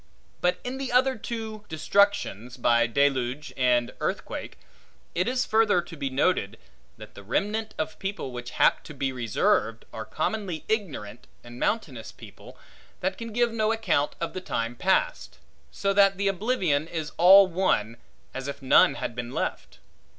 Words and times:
But 0.41 0.59
in 0.63 0.79
the 0.79 0.91
other 0.91 1.15
two 1.15 1.63
destructions, 1.69 2.57
by 2.57 2.87
deluge 2.87 3.53
and 3.55 3.93
earthquake, 3.99 4.57
it 5.13 5.27
is 5.27 5.45
further 5.45 5.79
to 5.79 5.95
be 5.95 6.09
noted, 6.09 6.57
that 6.97 7.13
the 7.13 7.21
remnant 7.21 7.75
of 7.77 7.99
people 7.99 8.31
which 8.31 8.49
hap 8.57 8.83
to 8.85 8.95
be 8.95 9.11
reserved, 9.13 9.85
are 9.93 10.03
commonly 10.05 10.65
ignorant 10.67 11.27
and 11.43 11.59
mountainous 11.59 12.11
people, 12.11 12.57
that 13.01 13.15
can 13.15 13.31
give 13.31 13.51
no 13.51 13.71
account 13.71 14.15
of 14.19 14.33
the 14.33 14.41
time 14.41 14.75
past; 14.75 15.37
so 15.69 15.93
that 15.93 16.17
the 16.17 16.27
oblivion 16.27 16.87
is 16.87 17.11
all 17.17 17.45
one, 17.45 17.97
as 18.33 18.47
if 18.47 18.59
none 18.59 18.95
had 18.95 19.15
been 19.15 19.31
left. 19.31 19.77